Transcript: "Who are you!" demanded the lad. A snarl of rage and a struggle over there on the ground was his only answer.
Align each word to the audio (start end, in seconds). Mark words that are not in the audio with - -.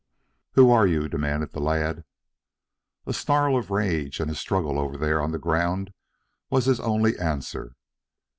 "Who 0.53 0.71
are 0.71 0.87
you!" 0.87 1.07
demanded 1.07 1.51
the 1.51 1.59
lad. 1.59 2.05
A 3.05 3.13
snarl 3.13 3.55
of 3.55 3.69
rage 3.69 4.19
and 4.19 4.31
a 4.31 4.33
struggle 4.35 4.79
over 4.79 4.97
there 4.97 5.21
on 5.21 5.31
the 5.31 5.37
ground 5.37 5.93
was 6.49 6.65
his 6.65 6.79
only 6.79 7.19
answer. 7.19 7.75